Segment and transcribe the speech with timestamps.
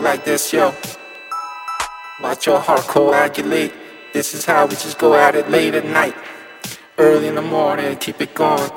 [0.00, 0.74] like this, yo.
[2.22, 3.72] Watch your heart coagulate.
[4.12, 6.14] This is how we just go at it late at night.
[6.98, 8.70] Early in the morning, keep it going.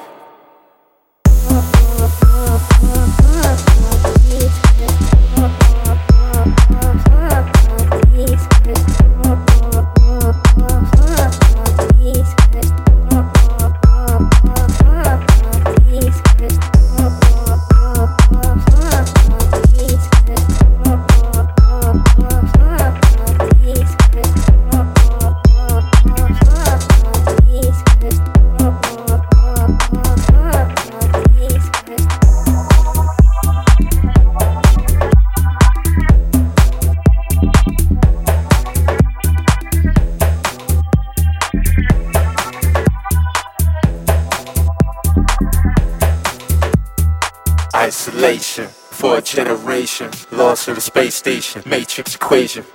[51.65, 52.65] Matrix equation.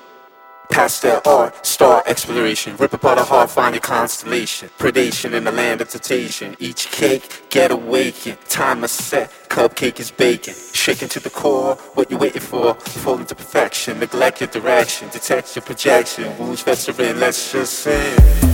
[0.70, 4.68] Pastel art, star exploration, rip apart a heart, find a constellation.
[4.78, 6.54] Predation in the land of temptation.
[6.58, 8.38] Each cake, get awakened.
[8.48, 10.54] Time is set, cupcake is baking.
[10.72, 12.74] Shaking to the core, what you waiting for?
[12.74, 16.36] Fall into perfection, neglect your direction, detect your projection.
[16.38, 18.47] Wounds festering, let's just sing.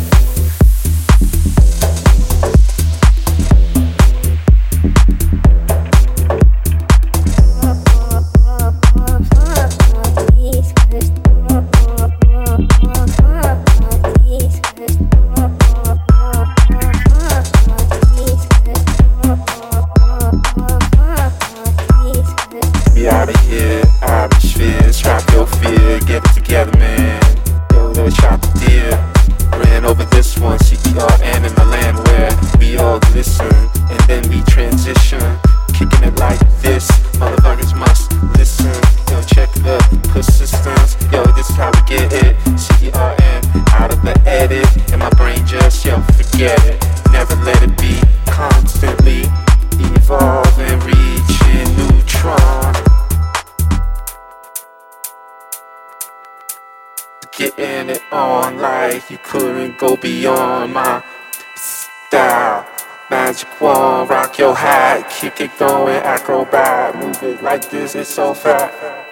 [65.11, 69.04] Keep it going, acrobat, move it like this, it's so fat.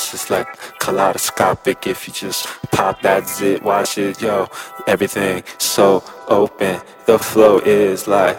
[0.00, 0.48] It's just like
[0.78, 1.86] kaleidoscopic.
[1.86, 4.48] If you just pop that zit, watch it, yo.
[4.86, 6.80] Everything so open.
[7.04, 8.38] The flow is like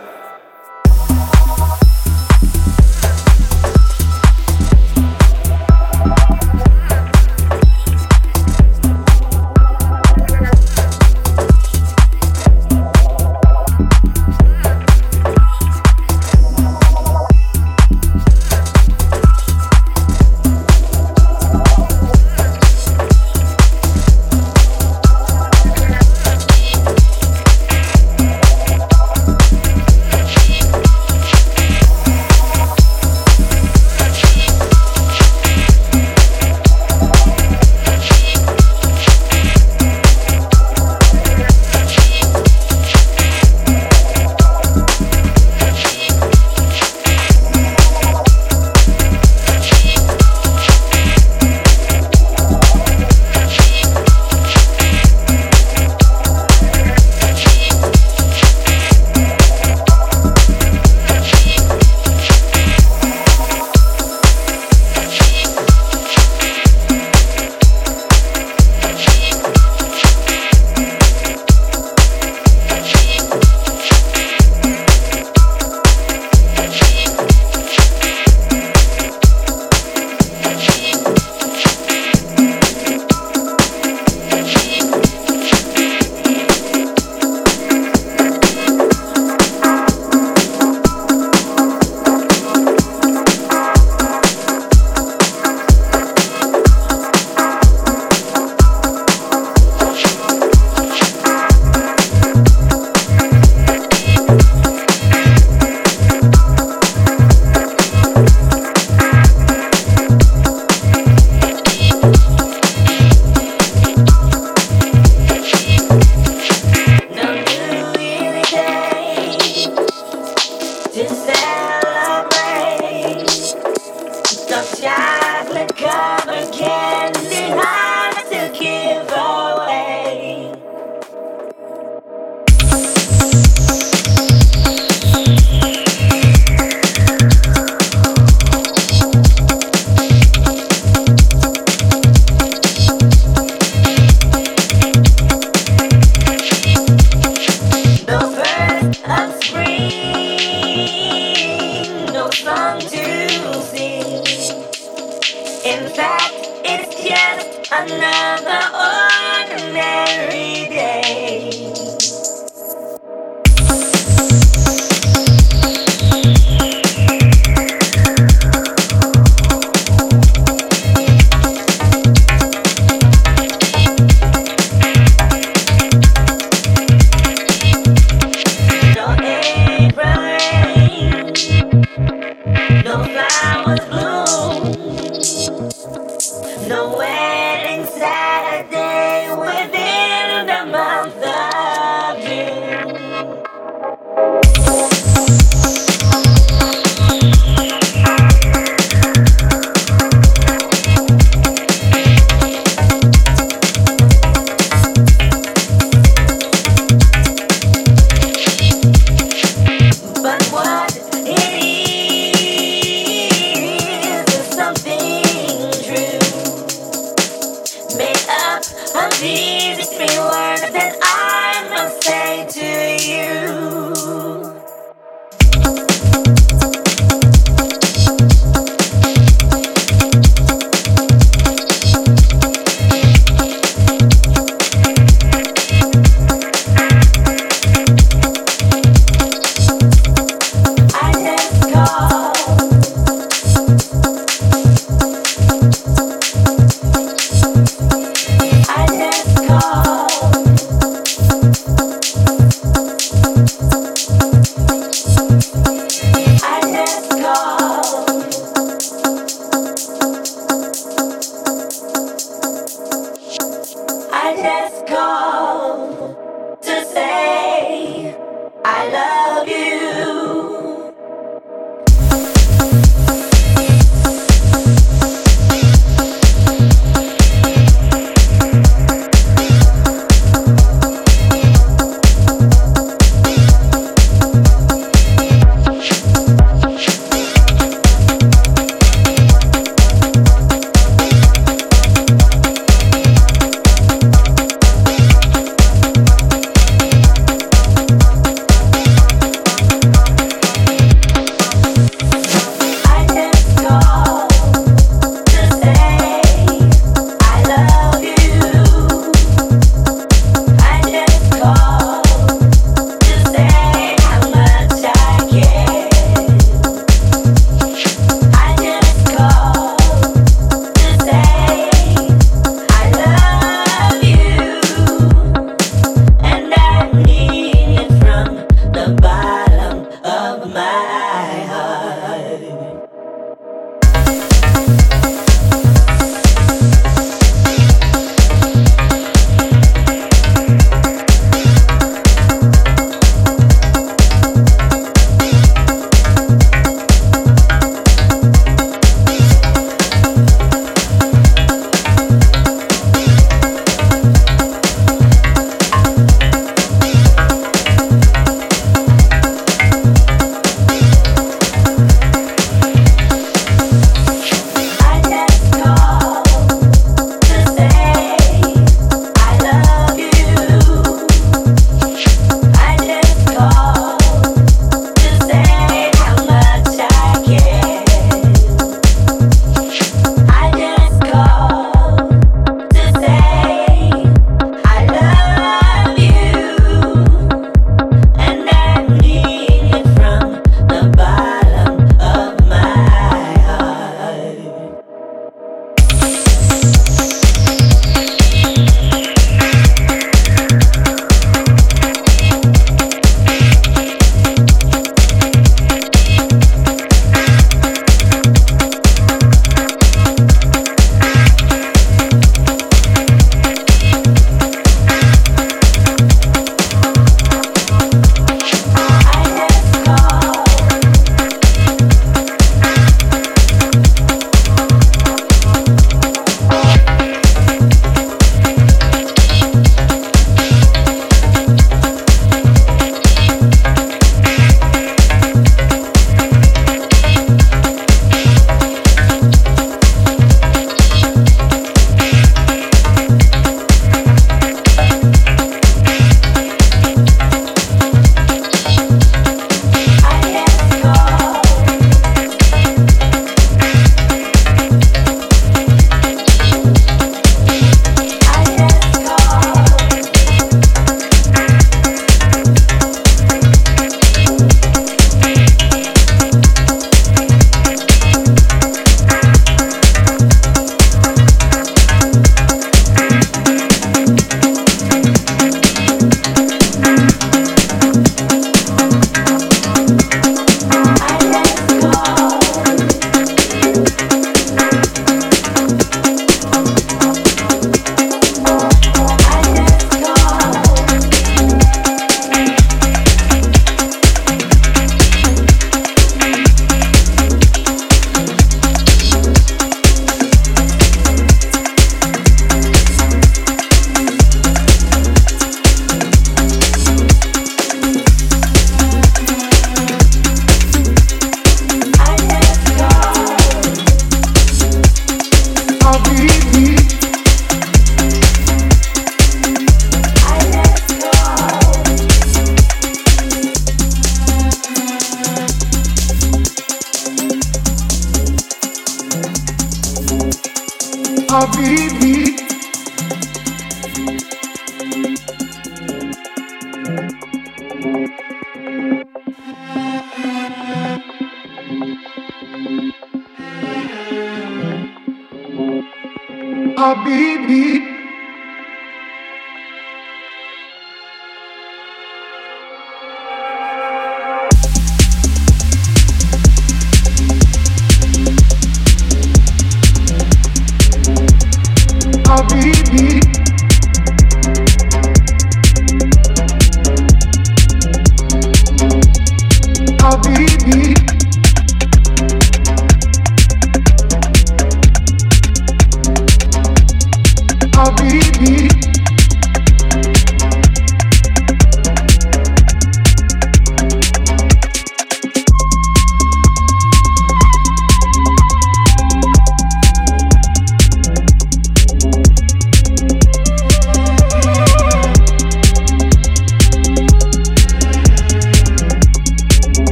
[546.92, 547.91] Habibi.